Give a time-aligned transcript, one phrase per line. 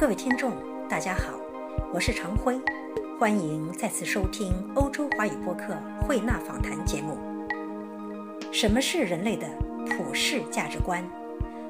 [0.00, 0.54] 各位听众，
[0.88, 1.38] 大家好，
[1.92, 2.58] 我是常辉，
[3.18, 7.18] 欢迎再次收听欧洲华语播客慧纳访谈节目。
[8.50, 9.46] 什么是人类的
[9.90, 11.04] 普世价值观？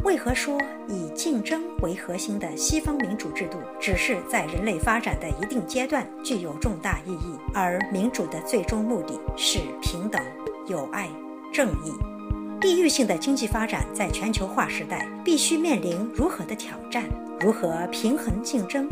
[0.04, 0.56] 为何说
[0.86, 10.22] 以竞争为核心的西方民主制度只是在人类发展的一定阶段具有重大意义，而民主的最终目的是平等、
[10.68, 11.08] 友爱、
[11.52, 11.92] 正义？
[12.60, 17.04] 地域性的经济发展在全球化时代必须面临如何的挑战？
[17.40, 18.86] 如何平衡竞争？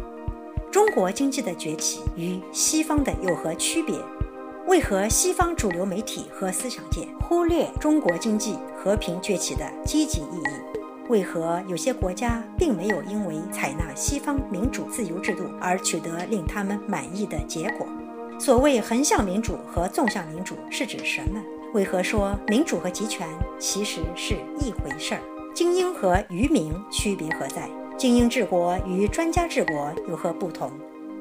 [0.70, 3.94] 中国经济的崛起与西方的有何区别？
[4.66, 10.78] 为何西方主流媒体和思想界忽略中国经济和平崛起的积极意义？
[11.10, 17.86] 为何有些国家并没有因为采纳西方民主自由制度而取得令他们满意的结果？
[18.40, 21.38] 所谓横向民主和纵向民主是指什么？
[21.74, 25.20] 为何说民主和集权其实是一回事儿？
[25.54, 27.68] 精英和愚民区别何在？
[27.98, 30.70] 精英治国与专家治国有何不同？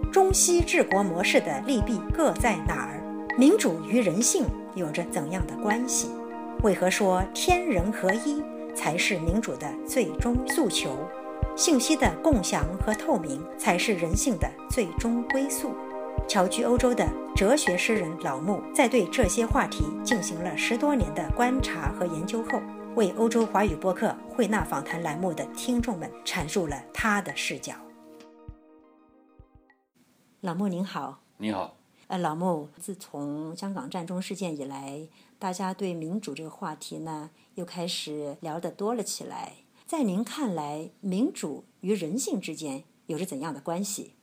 [0.10, 3.02] 中西治国模式的利弊各在哪儿？
[3.38, 6.10] 民主与人性有着怎样的关系？
[6.64, 8.42] 为何说天人合一？
[8.74, 10.96] 才是民主的最终诉求，
[11.56, 15.72] 信息的共享和透明才是人性的最终归宿。
[16.28, 22.62] 侨居欧洲的哲学诗人老穆，在对这些话题进行了十多年的观察和研究后，
[22.96, 27.76] 为欧洲华语播客慧纳访谈栏目的听众们阐述了他的视角。
[30.42, 31.78] 老穆您好，你好。
[32.08, 35.08] 呃，老穆，自从香港战中事件以来，
[35.40, 39.54] 大家对民主这个话题呢，又开始聊得多了起来。
[39.86, 44.16] 在您看来，民主与人性之间有着怎样的关系？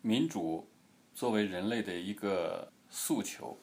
[0.00, 0.66] 民主
[1.14, 3.56] 作为人类的一个诉求，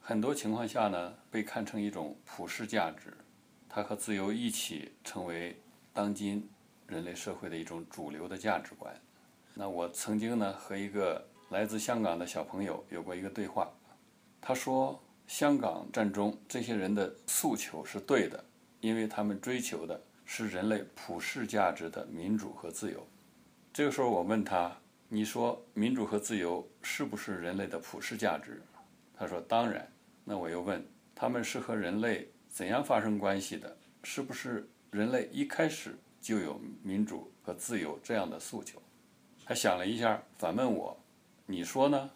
[0.00, 3.12] 很多情况下呢，被看成一种普世价值，
[3.68, 5.60] 它和自由一起成为
[5.92, 6.48] 当今
[6.86, 8.94] 人类社会的一种主流的价值观。
[9.54, 13.70] 那我曾经呢，和一个来自香港的小朋友有过一个对话，
[14.40, 18.44] 他说：“香港战中这些人的诉求是对的，
[18.80, 23.06] 因为他们追求的是人类普世价值的民主和自由。”
[23.72, 24.74] 这个时候，我问他
[25.08, 28.62] ：“你说民主和自由是不是人类的普世价值？”
[29.16, 29.90] 他说：“当然。”
[30.24, 30.84] 那我又问
[31.14, 33.76] ：“他们是和人类怎样发生关系的？
[34.02, 38.82] 是不是人类一开始就有民主和自由这样的诉求？”
[39.46, 40.98] 他想了一下，反问我。
[41.46, 42.10] 你说呢？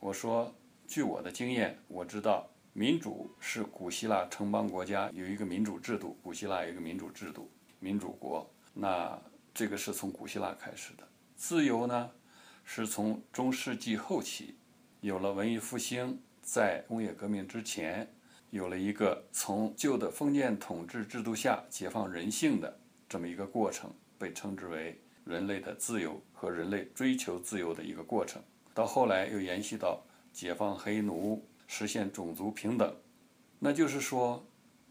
[0.00, 0.52] 我说，
[0.88, 8.44] 据我的经验，我知道民主是古希腊城邦国家有一个民主制度，古希腊有一个民主制度，民主国。
[8.74, 9.16] 那
[9.54, 11.08] 这个是从古希腊开始的。
[11.36, 12.10] 自由呢，
[12.64, 14.54] 是从中世纪后期，
[15.00, 18.10] 有了文艺复兴，在工业革命之前，
[18.50, 28.42] 有了一个从旧的封建统治制度下解放人性的这么一个过程，被称之为人类的自由和人类追求自由的一个过程。
[28.72, 30.02] 到后来又延续到
[30.32, 32.94] 解放黑奴、实现种族平等，
[33.58, 34.44] 那就是说，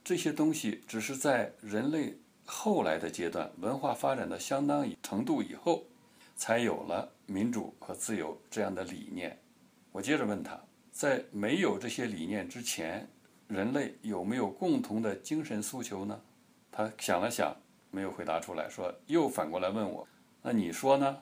[0.04, 5.84] 这些东西只是在人类后来的阶段，文化发展到相当程度以后，
[6.36, 9.40] 才有了民主和自由这样的理念。
[9.92, 10.60] 我接着问他，
[10.92, 13.08] 在没有这些理念之前，
[13.48, 16.20] 人类有没有共同的精神诉求呢？
[16.72, 17.56] 他想了想，
[17.92, 20.08] 没有回答出来，说又反过来问我，
[20.42, 21.18] 那你说呢？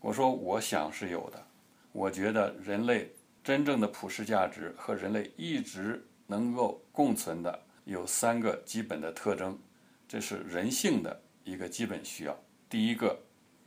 [0.00, 1.46] 我说，我想是有的。
[1.92, 3.12] 我觉得人类
[3.42, 9.58] 真正的普世价值和人类一直能够共存的有三个基本的特征，
[10.06, 12.38] 这是人性的一个基本需要。
[12.68, 13.18] 第一个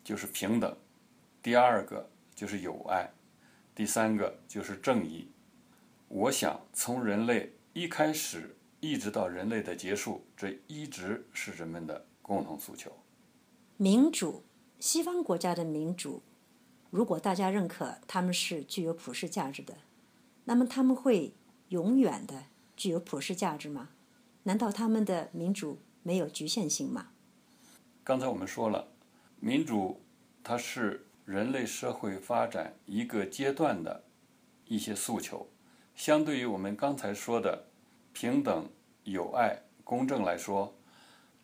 [0.04, 0.76] 就是平等，
[1.44, 3.12] 第二个就是友爱，
[3.74, 5.32] 第三个就是正义。
[6.08, 12.92] 我想从人类一开始一直到人类的结束，这一直是人们的共同诉求。
[13.78, 14.44] 民主，
[14.80, 16.22] 西方国家的民主。
[16.92, 19.78] 如果大家认可他们是具有普世价值的，
[20.44, 21.34] 那么他们会
[21.70, 22.44] 永远的
[22.76, 23.90] 具有普世价值吗？
[24.44, 27.12] 难道他们的民主没有局限性吗？
[28.04, 28.90] 刚才我们说了，
[29.40, 30.02] 民主
[30.44, 34.04] 它是人类社会发展一个阶段的
[34.66, 35.48] 一些诉求，
[35.96, 37.68] 相对于我们刚才说的
[38.12, 38.70] 平等、
[39.06, 40.78] 友爱、公正来说，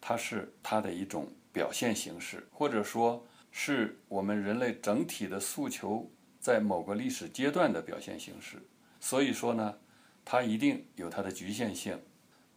[0.02, 3.26] 它是它的一种表现形式，或者说。
[3.50, 8.62] 是我们人类整体的诉求，在某个历史阶段的表现形式。
[9.00, 9.76] 所以说呢，
[10.24, 11.98] 它一定有它的局限性。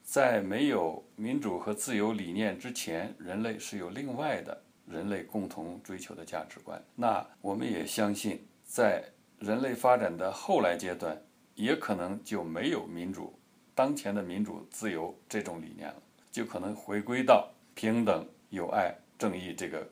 [0.03, 6.83] 在没有民主和自由理念之前，人类是有另外的人类共同追求的价值观。
[6.97, 9.05] 那我们也相信，在
[9.39, 11.23] 人类发展的后来阶段，
[11.55, 13.33] 也可能就没有民主，
[13.75, 19.89] 当前的民主自由这种理念了，就可能回归到平等、友爱、正义这个。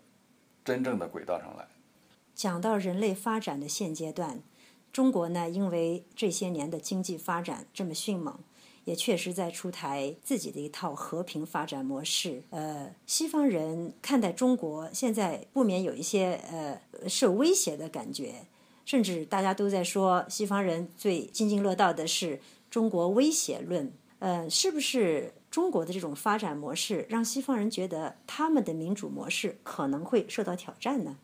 [0.64, 1.66] 真正的轨道上来，
[2.34, 4.42] 讲到人类发展的现阶段，
[4.92, 8.38] 中国呢，因为这些年的经济发展这么迅猛。
[8.88, 12.42] 也确实在出台自己的一套和平发展模式。
[12.48, 18.46] 呃，西方人看待中国现在不免有一些呃受威胁的感觉，
[18.86, 22.40] 甚至大家都在说西方人最津津乐道的是
[22.70, 23.92] 中国威胁论。
[24.20, 31.18] 呃，是不是中国的这种发展模式让西方人觉得他们的民主模式可能会受到挑战呢？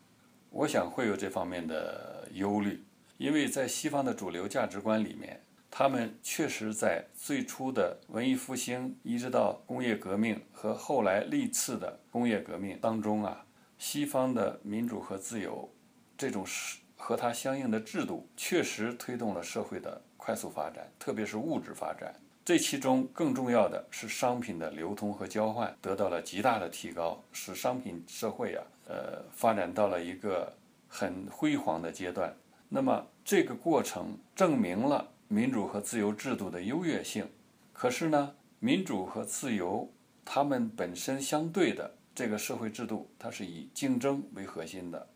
[0.51, 2.83] 我想会有这方面的忧虑，
[3.17, 5.41] 因为在西方的主流价值观里面。
[5.77, 13.45] 他们确实在最初的文艺复兴，一直到工业革命和后来历次的工业革命当中啊，
[13.77, 15.69] 西方的民主和自由，
[16.17, 22.15] 这种是和它相应的制度，确实推动了社会的快速发展，特别是物质发展。
[22.45, 30.55] 这其中更重要的是商品的流通和交换得到了极大的提高，使商品社会啊，呃，发展到了一个
[30.87, 32.33] 很辉煌的阶段。
[32.69, 35.11] 那么这个过程证明了。
[35.27, 37.27] 民主和自由制度的优越性，
[37.73, 39.91] 可是呢，民主和自由
[40.23, 45.07] 它们本身相对的这个社会制度，它是以竞争为核心的。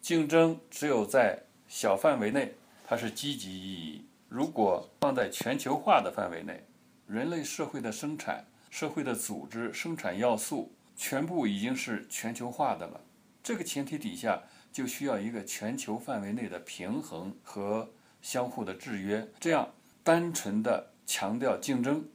[0.00, 1.38] 竞争只有在
[1.68, 2.54] 小范围内，
[2.84, 6.66] 它是积极意义；如果放在全球化的范围内，
[7.06, 13.00] 人类社会的生产、社会的组织、生产要素全部已经是全球化的了。
[13.44, 14.42] 这个前提底下，
[14.72, 17.88] 就需要一个全球范围内的平衡和。
[18.22, 19.68] 相互的制约，这样
[20.02, 22.08] 单纯的强调竞争，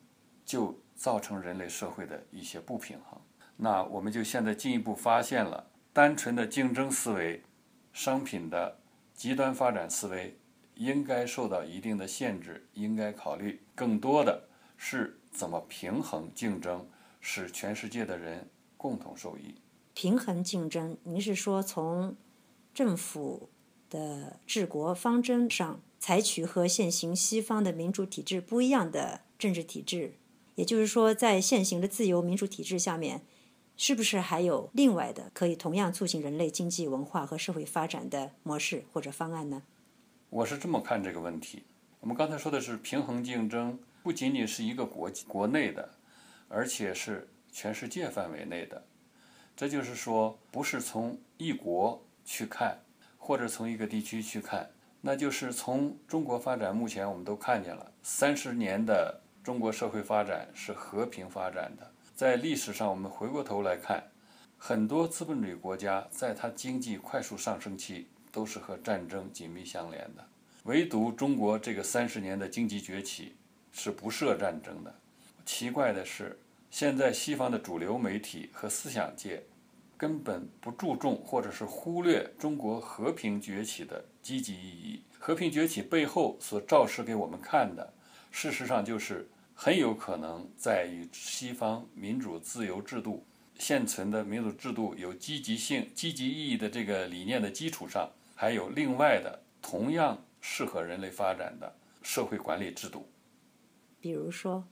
[0.44, 3.22] 就造成人类社会的一些不平衡。
[3.58, 7.44] 那我们就现在进一步发现了，单纯的竞争思维、
[7.92, 8.80] 商品的
[9.14, 10.40] 极端发展思维，
[10.76, 16.88] 应该受到一定的限制，应该考虑更多的是怎么平衡竞争，
[17.20, 19.56] 使全世界的人共同受益。
[19.94, 22.16] 平衡竞争，您是说从
[22.74, 23.50] 政府
[23.90, 25.82] 的治国方针上？
[26.00, 30.16] 采取和现行西方的民主体制不一样的政治体制，
[30.56, 33.24] 也就是说，在现行的自由民主体制下面，
[33.76, 39.64] 是不是还有另外的可以同样促进人类经济、文化和社会发展的模式或者方案呢？
[40.30, 41.64] 我是这么看这个问题。
[42.00, 45.90] 我们刚才说的是平衡竞争，不仅仅是一个国国内的，
[46.48, 48.86] 而且是全世界范围内的。
[49.56, 52.80] 这就是说，不是从一国去看，
[53.18, 54.70] 或者从一个地区去看。
[55.02, 61.90] 那就是从中国发展，目前我们都看见了，三十年的中国社会发展是和平发展的。
[62.16, 64.04] 在历史上，我们回过头来看，
[64.58, 70.26] 很多资本主义国家在它经济快速上升期都是和战争紧密相连的，
[70.64, 73.36] 唯独中国这个三十年的经济崛起
[73.72, 74.94] 是不涉战争的。
[75.46, 76.38] 奇怪的是，
[76.72, 79.44] 现在西方的主流媒体和思想界。
[79.98, 85.02] 根本不注重，或者是忽略中国和平崛起的积极意义。
[85.18, 87.92] 和平崛起背后所昭示给我们看的，
[88.32, 103.10] 事实上就是很有可能在与西方民主自由制度现存的民主制度有积极性、积极意义的这个理念的基础上，还有另外的同样适合人类发展的社会管理制度。
[104.00, 104.64] 比如说，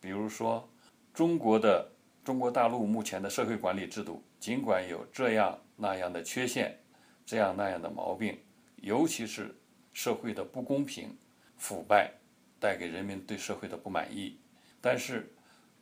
[0.00, 0.68] 比如说，
[1.12, 1.90] 中国的
[2.24, 4.22] 中国大陆目前的社会管理制度。
[4.38, 6.78] 尽管有这样那样的缺陷，
[7.26, 8.38] 这样那样的毛病，
[8.76, 9.54] 尤其是
[9.92, 11.16] 社会的不公平、
[11.56, 12.12] 腐败，
[12.60, 14.38] 带给人民对社会的不满意，
[14.80, 15.32] 但是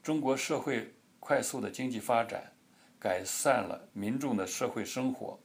[0.03, 2.51] 中国社会快速的经济发展，
[2.99, 5.39] 改善了民众的社会生活，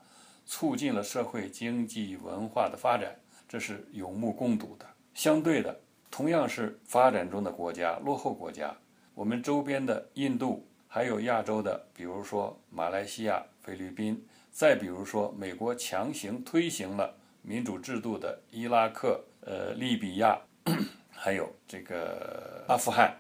[0.46, 4.86] 促进了社会经济文化的发展，这是有目共睹的。
[5.14, 5.78] 相对的，
[6.10, 8.76] 同样是发展中的国家、落后国家，
[9.14, 10.66] 我们周边的印度。
[10.94, 14.22] 还有亚洲的，比如说马来西亚、菲律宾，
[14.52, 20.38] 再比如说美国强行推行了民主制度的伊拉克、呃利比亚，
[21.10, 23.16] 还有这个阿富汗，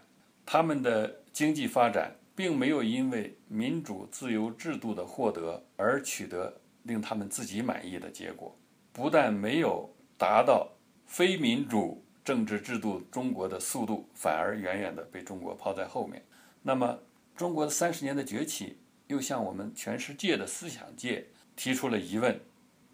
[0.45, 8.53] 他们的经济发展并没有因为民主自由制度的获得而取得令他们自己满意的结果，
[8.91, 10.67] 不但没有达到
[11.05, 16.21] 非民主政治制度中国的速度，反而远远的被中国抛在后面。
[16.61, 16.99] 那么。
[17.41, 22.39] 中国的三十年的崛起，又向我们全世界的思想界提出了疑问：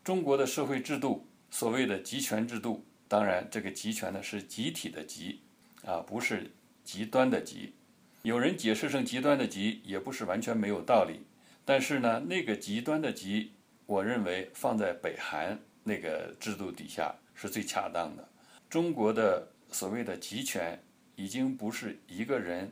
[0.06, 5.42] 中国的社会制度，所谓的集权制度，当然这个集权呢是集体的集，
[5.84, 6.50] 啊，不是
[6.86, 7.74] 极端的极。
[8.22, 11.26] 有人解释成极端的极，也不是完全没有道理。
[11.66, 13.52] 但是呢，那个极端的极，
[13.86, 18.26] 我认为放在北韩那个制度底下是最恰当的。
[18.70, 20.82] 中国的所谓的集权，
[21.18, 22.72] 已经不是一个人、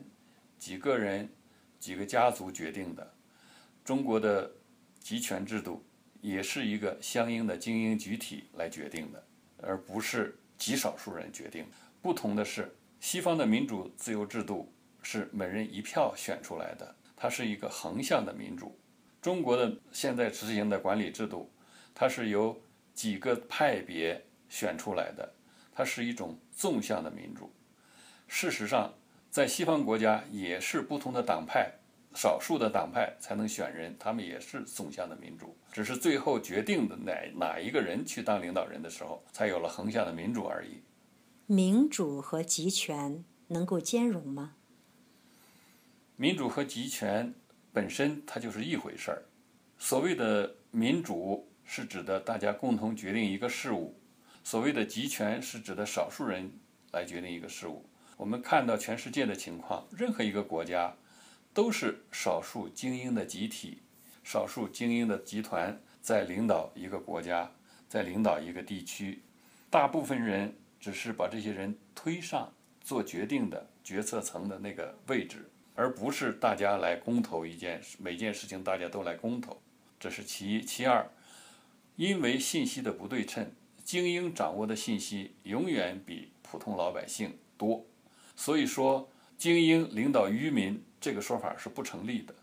[0.58, 1.28] 几个人。
[1.86, 3.14] 几个家族决定的，
[3.84, 4.50] 中国的
[4.98, 5.86] 集权制度
[6.20, 9.24] 也是一个相应的精英集体来决定的，
[9.58, 11.64] 而不是极少数人决定。
[12.02, 18.76] 不同的是，西方的民主自由制度是每人一票选出来的，它是一个横向的民主。
[19.22, 21.48] 中国的现在执行的管理制度，
[21.94, 22.60] 它是由
[22.94, 25.32] 几个派别选出来的，
[25.72, 27.48] 它是一种纵向的民主。
[28.26, 28.92] 事实上，
[29.36, 31.70] 在西方国家也是不同的党派、
[32.14, 40.80] 少数的党派才能选人，他们也是纵向的民主，只是最后决定的哪哪一个人去当领导人的时候，才有了横向的民主而已。
[41.44, 44.54] 民主和集权能够兼容吗？
[46.16, 47.34] 民主和集权
[47.74, 49.22] 本身它就是一回事儿。
[49.76, 54.00] 所谓的民主是指的大家共同决定一个事物，
[54.42, 56.50] 所谓的集权是指的少数人
[56.90, 57.84] 来决定一个事物。
[58.16, 60.96] 我们看到全世界的情况，任何一个国家
[61.52, 63.82] 都是少数精英的集体、
[64.24, 67.52] 少数精英的集团在领导一个国家，
[67.88, 69.22] 在领导一个地区。
[69.68, 79.60] 大部分人只是把这些人推上做决定的决策层的那个位置，而不是大家来公投一件事，每件事情大家都来公投。
[80.00, 80.62] 这是其一。
[80.62, 81.06] 其二，
[81.96, 83.52] 因为信息的不对称，
[83.84, 87.84] 精英掌握的信息永远比普通老百姓多。
[88.36, 92.34] 所以说，精英领导愚民这个说法是不成立的，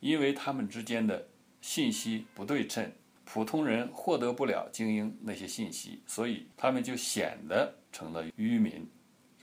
[0.00, 1.26] 因为他们之间的
[1.60, 2.92] 信息不对称，
[3.24, 8.86] 普通人获得不了精英那些信息，所以他们就显得成了愚民，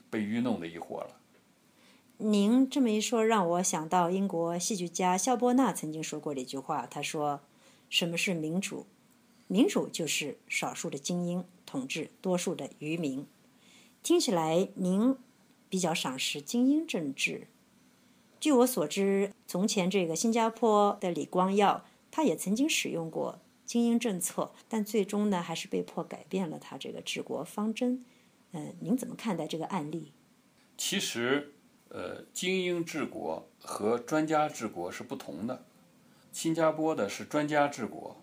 [0.08, 1.16] 被愚弄的一伙了。
[2.18, 7.40] 您这么一说，让我想到英国戏剧家肖伯纳曾经说过的一句话，他说
[7.90, 8.86] ：“什么是民主？
[9.48, 13.26] 民主就是少数的精英统治多数的愚民。”
[14.04, 15.16] 听起来，您。
[15.74, 17.48] 比较赏识精英政治。
[18.38, 28.04] 据我所知，从前这个新加坡的李光耀，他也曾经使用过精英政策，但最终呢，还是被迫改变了他这个治国方针。
[28.52, 30.12] 嗯，您怎么看待这个案例？
[30.78, 31.54] 其实，
[31.88, 35.66] 呃，精英治国和专家治国是不同的。
[36.30, 38.22] 新加坡的是专家治国，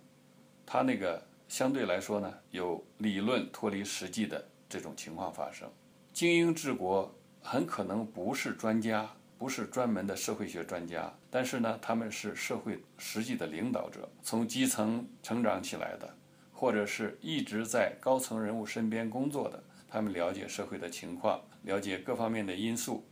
[0.65, 5.69] 他那个相对来说呢，有理论脱离实际的这种情况发生。
[6.13, 7.13] 精英治国。
[7.41, 16.15] 很可能不是专家，不是专门的社会学专家，但是呢，他们是社会实际的领导者，从基层成长起来的，
[16.53, 23.03] 或者是一直在高层人物身边工作的，他们了解社会的情况，了解各方面的因素，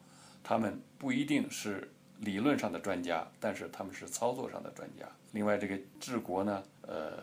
[0.44, 5.06] 他们不一定是理论上的专家，但是他们是操作上的专家。
[5.32, 7.14] 另外，这个治国呢，呃，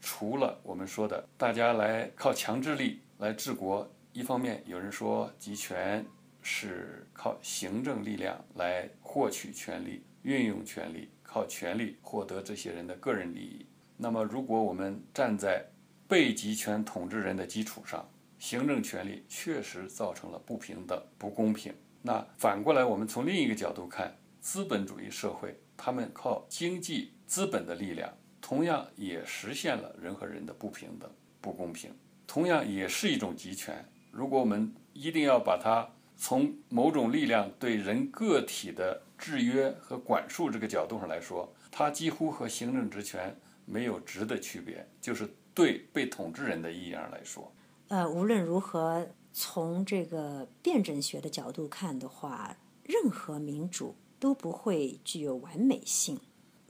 [0.00, 6.04] 除了我们说的大家来靠强制力来治国，一方面有人说集权。
[6.48, 13.66] 是靠行政力量来获取权力、运用权力，靠权力获得这些人的个人利益。
[13.96, 15.66] 那么，如果我们站在
[16.06, 21.74] 被集权统治人的基础上，行政权力确实造成了不平等、不公平。
[22.00, 28.08] 那反过来，我们从另一个角度看，资本主义社会，他们靠经济资本的力量，
[28.40, 31.10] 同样也实现了人和人的不平等、
[31.40, 31.90] 不公平，
[32.24, 33.84] 同样也是一种集权。
[34.12, 44.88] 如果我们一定要把它从某种力量对人个体的制约和管束这个角度上来说，它几乎和行政职权没有质的区别。
[45.00, 47.52] 就是对被统治人的意义上来说，
[47.88, 56.18] 呃，无论如何，从这个辩证学的角度看的话，任何民主都不会具有完美性。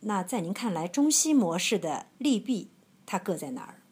[0.01, 2.71] 那在您看来，中西模式的利弊，
[3.07, 3.83] 它各在哪儿？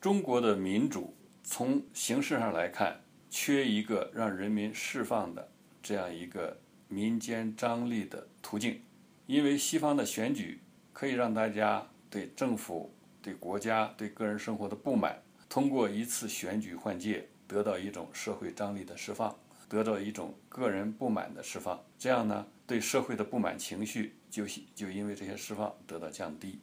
[0.00, 3.00] 中国的民主从形式上来看。
[3.34, 5.50] 缺一个让人民释放的
[5.82, 8.82] 这样一个民间张力的途径，
[9.26, 10.60] 因为西方的选举
[10.92, 15.16] 可以让大家对政府、对国家、对个人生活的不满，
[15.48, 19.34] 通过一次选举换届，得到一种社会张力的释放，
[19.66, 21.82] 得到一种个人不满的释放。
[21.98, 26.60] 这样呢，对社会的不满情绪就就因为这些释放得到降低。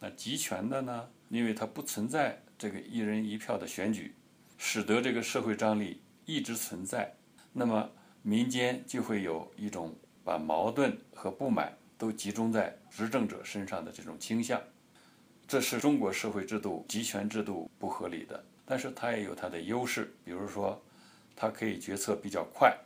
[0.00, 4.14] 那集权的呢，因为它不存在这个一人一票的选举，
[4.56, 6.00] 使得这个社会张力。
[6.26, 7.14] 一直存在，
[7.52, 7.88] 那么
[8.22, 14.60] 民间就会有一种把矛盾和不满都集中在执政者身上的这种倾向，
[15.46, 18.44] 这是中国社会制度集权制度不合理的。
[18.64, 20.82] 但是它也有它的优势，比如说，
[21.36, 22.76] 它可以决策比较快。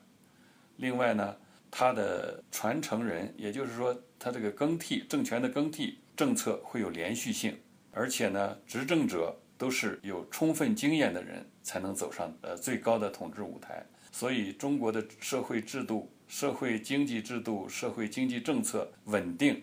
[0.77, 1.35] 另外呢，
[1.71, 7.59] 它的传承人，也就是说，它这个更替政权的更替政策会有连续性，
[7.91, 9.35] 而且呢，执政者。
[9.61, 19.63] 都是有充分经验的人才能走上呃最高的统治舞台，所以中国的社会制度、社会经济制度、社会经济政策稳定，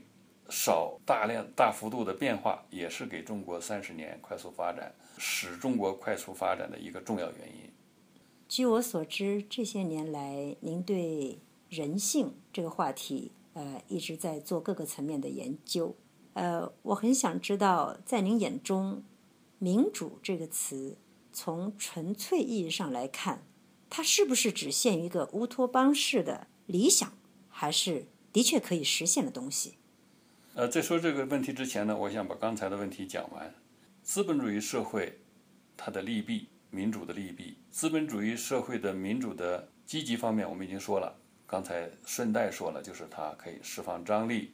[0.50, 7.70] 少大量大幅度的变化，也是给中国三十年快速发展、使中国快速发展的一个重要原因。
[8.48, 15.94] 据我所知，这些年来您对人性这个话题，呃，一直在做各个层面的研究。
[16.36, 19.04] 呃，我很想知道，在您眼中
[19.60, 20.96] ，“民主”这个词，
[21.40, 23.46] 从纯粹意义上来看，
[23.92, 27.16] 它是不是只限于一个乌托邦式的理想，
[27.48, 29.76] 还是的确可以实现的东西？
[30.56, 33.54] 呃，在说这个问题之前呢，我想把刚才的问题讲完。
[34.02, 35.20] 资本主义社会
[35.78, 41.16] 它的利弊，民主的利弊，资本主义社会的民主的积极方面，我们已经说了。
[41.46, 44.54] 刚才顺带说了，就是它可以释放张力，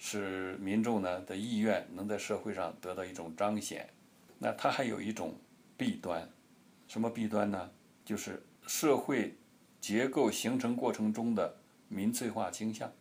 [0.00, 3.88] 使民众呢的意愿能在社会上得到一种彰显。
[4.40, 5.32] 那它还有一种
[5.76, 6.28] 弊端，
[6.88, 7.70] 什么弊端呢？
[8.04, 9.36] 就是社会
[9.80, 11.56] 结构形成过程中的
[11.88, 12.92] 民粹化倾向，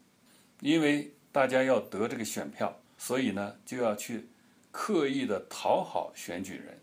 [0.59, 1.11] 因为。
[1.35, 4.29] 大家要得这个选票，所以呢就要去
[4.71, 6.79] 刻意的讨好选举人。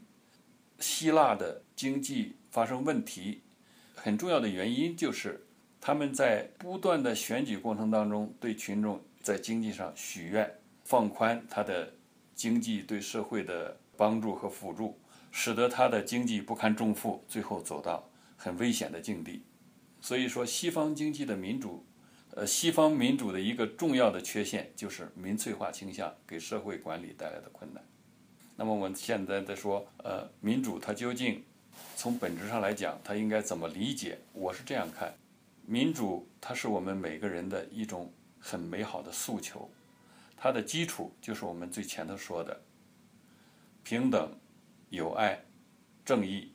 [0.79, 3.41] 希腊的经济发生问题，
[3.95, 5.47] 很重要的原因就是
[5.81, 11.91] 他们在不断的选举过程当中，对群众在经济上许愿，放宽他的
[12.35, 15.01] 经济对社会的帮助和辅助，
[15.33, 19.43] 使得他的经济不堪重负，最后走到很危险的境地。
[20.01, 21.85] 所以说，西方经济的民主。
[22.35, 27.85] 呃，西方民主的一个重要的缺陷就是民粹化倾向给社会管理带来的困难。
[28.57, 31.45] 那么我们现在在说，呃，民主它究竟
[31.95, 34.19] 从本质上来讲，它应该怎么理解？
[34.33, 35.15] 我是这样看，
[35.67, 38.11] 民主它是我们每个人的一种
[38.41, 39.71] 很美好的诉求，
[40.35, 42.63] 它的基础就是我们最前头说的
[43.83, 44.35] 平等、
[44.93, 45.43] 友爱、
[46.05, 46.53] 正义。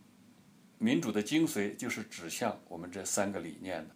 [0.78, 3.96] 民主的精髓就是指向我们这三个理念的。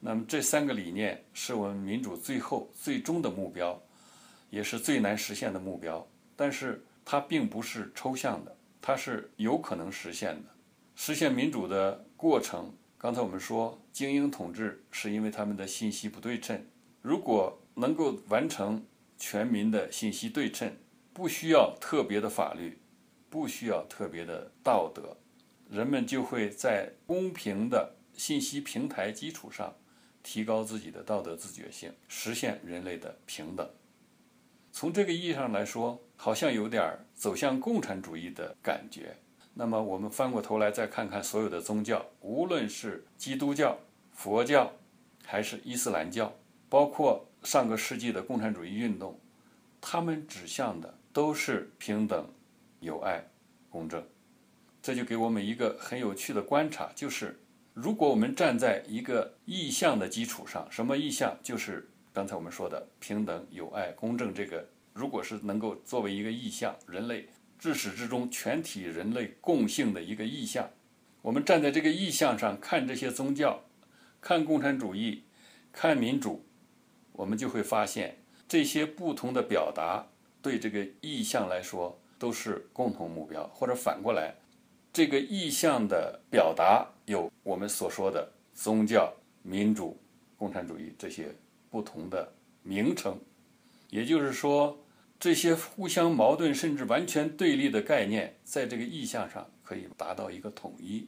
[0.00, 3.78] 那么这三个理念是我们民主最后最终的目标，
[4.48, 6.06] 也是最难实现的目标。
[6.34, 10.48] 但是它并不是抽象的，它是有可能实现的。
[10.94, 16.64] 实现民主的过程，刚才我们说精英统治是因为他们的信息不对称。
[17.02, 18.82] 如果能够完成
[19.18, 20.74] 全民的信息对称，
[21.12, 22.78] 不需要特别的法律，
[23.28, 25.16] 不需要特别的道德，
[25.70, 29.74] 人们就会在公平的信息平台基础上。
[30.28, 33.70] 提高自己的道德自觉性，实现人类的平等。
[34.72, 39.16] 从这个意义上来说，好像有点走向共产主义的感觉。
[39.54, 43.78] 那么，我们翻过头来再看看所有的宗教，无论是基督教、
[44.12, 44.72] 佛教，
[45.24, 46.34] 还是伊斯兰教，
[46.68, 49.20] 包括上个世纪的共产主义运动，
[49.80, 52.28] 他们指向的都是平等、
[52.86, 53.28] 友爱、
[53.68, 54.02] 公正。
[54.80, 57.38] 这就给我们一个很有趣的观察，就是。
[57.74, 61.38] 如果我们站在一个意向的基础上，什么意向？
[61.42, 64.32] 就是刚才我们说的平等、友爱、公正。
[64.32, 70.70] 这个如果是能够作为一个意向，人类至始至终全体人类共性的一个意向，
[71.20, 73.62] 我们站在这个意向上看这些宗教，
[74.22, 75.24] 看共产主义，
[75.70, 76.46] 看民主，
[77.12, 80.06] 我们就会发现这些不同的表达
[80.40, 84.34] 对这个意向来说都是共同目标，或者反过来。
[84.92, 89.98] 这个意向的表达有我们所说的宗教、民主、
[90.38, 91.34] 共产主义这些
[91.70, 93.18] 不同的名称，
[93.90, 94.82] 也就是说，
[95.20, 101.06] 这些互相矛盾甚至完全对立的概念，在这个意向上可以达到一个统一。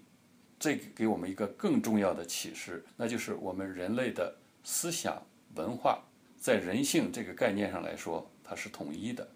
[0.58, 5.22] 这给我们一个更重要的启示，那就是我们人类的思想
[5.54, 6.04] 文化
[6.38, 9.26] 在人性这个概念上来说，它是统一的，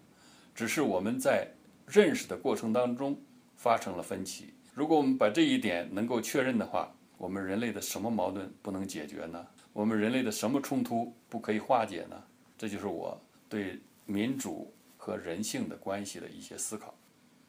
[0.53, 1.47] 只是我们在
[1.87, 3.19] 认识的过程当中。
[3.55, 4.53] 发生了分歧。
[4.73, 9.47] 如果我们把这一点能够确认的话，我们人类的什么矛盾不能解决呢？
[9.71, 12.21] 我们人类的什么冲突不可以化解呢？
[12.57, 13.17] 这就是我
[13.47, 16.93] 对民主和人性的关系的一些思考。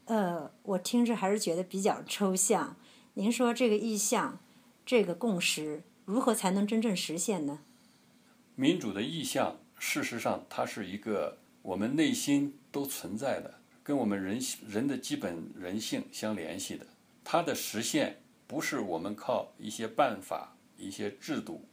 [0.05, 2.77] 呃，我听着还是觉得比较抽象。
[3.15, 4.39] 您说这个意向，
[4.87, 7.61] 这个共识，如何才能真正实现呢？
[8.55, 13.55] 民主的意向，事实上它是一个我们内心都存在的。
[13.85, 16.87] 跟我们人人的基本人性相联系的，
[17.23, 21.69] 它的实现不是我们靠一些办法、一些制度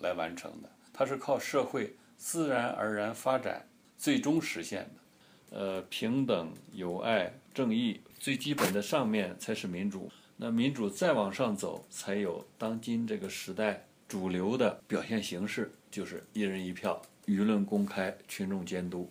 [0.00, 5.56] 来完成的，它是靠社会自然而然发展最终实现的。
[5.56, 10.10] 呃，平等、友爱、正义，最基本的上面才是民主。
[10.36, 19.08] 那民主再往上走，才有当今这个时代主流的表现形式，就是一人一票、舆论公开、群众监督。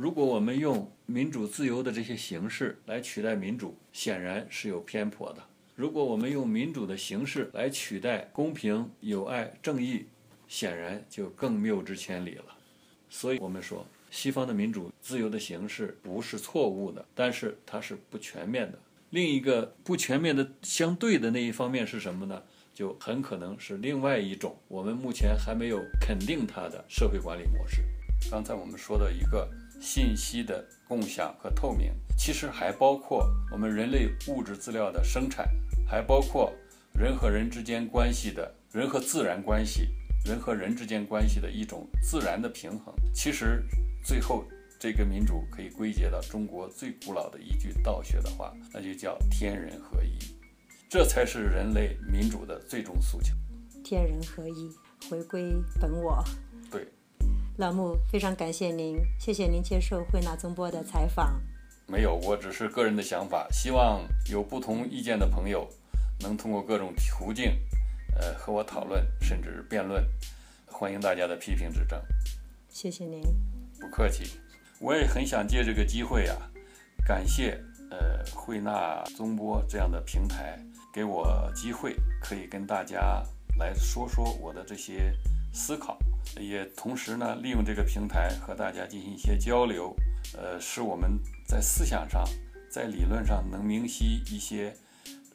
[0.00, 5.44] 如果我们用民主自由的这些形式来取代民主，显然是有偏颇的。
[5.74, 10.06] 如果我们用民主的形式来取代公平、友爱、正义，
[10.48, 12.44] 显然就更谬之千里了。
[13.10, 18.78] 所以，我们说，西方的民主自由的形式不是错误的，但是它是不全面的。
[19.10, 22.42] 另一个不全面的相对的那一方面是什么呢？
[22.72, 27.82] 就很可能是另外一种我们目前还没有肯定它的社会管理模式。
[28.30, 29.46] 刚才我们说的一个
[29.80, 35.48] 信息的共享和透明，其实还包括我们人类物质资料的生产，
[35.88, 36.52] 还包括
[36.94, 39.88] 人和人之间关系的人和自然关系。
[40.22, 43.64] 人和人之间关系的一种自然的平衡，其实
[44.04, 44.44] 最后
[44.78, 50.18] 这个民主可以归结到中国最古老的一句道学的话，那就叫天人合一，
[50.90, 53.32] 这才是人类民主的最终诉求。
[53.82, 54.70] 天人合一，
[55.08, 56.22] 回归本我。
[57.60, 61.38] 对，老穆非常感谢您，谢谢您接受慧纳宗播的采访。
[61.86, 65.68] 没有，我只是个人的想法，希望有不同意见的朋友
[66.20, 67.52] 能通过各种途径。
[68.18, 70.02] 呃，和我讨论甚至辩论，
[70.66, 72.00] 欢迎大家的批评指正。
[72.70, 73.20] 谢谢您，
[73.78, 74.40] 不客气。
[74.80, 76.50] 我也很想借这个机会啊，
[77.06, 80.58] 感谢呃慧纳宗播这样的平台，
[80.94, 83.22] 给我机会可以跟大家
[83.58, 85.14] 来说说我的这些
[85.52, 85.98] 思考，
[86.38, 89.94] 也同时呢利用这个平台和大家进行一些交流，
[90.36, 92.24] 呃，使我们在思想上、
[92.70, 94.74] 在理论上能明晰一些，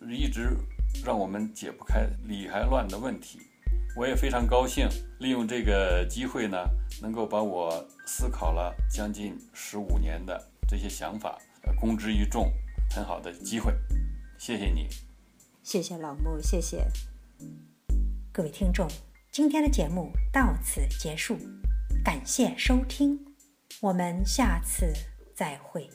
[0.01, 0.55] 一直。
[1.03, 3.37] 让我们解不开理还乱的问题，
[3.97, 4.87] 我也非常高兴
[5.19, 6.57] 利用这个机会呢，
[7.01, 11.37] 能够把我思考了将近十五年的这些想法
[11.81, 12.49] 公之于众，
[12.89, 13.73] 很好的机会，
[14.39, 14.87] 谢谢你，
[15.63, 16.87] 谢谢老穆，谢谢
[18.31, 18.87] 各位听众，
[19.35, 21.37] 今天的节目到此结束，
[22.05, 23.19] 感谢收听，
[23.81, 24.93] 我们下次
[25.35, 25.89] 再会。